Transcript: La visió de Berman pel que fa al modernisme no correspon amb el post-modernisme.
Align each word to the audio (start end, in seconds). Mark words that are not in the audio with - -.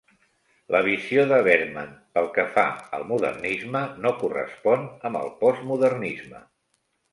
La 0.75 0.79
visió 0.85 1.25
de 1.31 1.37
Berman 1.47 1.91
pel 2.15 2.31
que 2.39 2.47
fa 2.55 2.65
al 2.99 3.05
modernisme 3.13 3.83
no 4.07 4.15
correspon 4.25 4.91
amb 5.11 5.23
el 5.23 5.33
post-modernisme. 5.45 6.45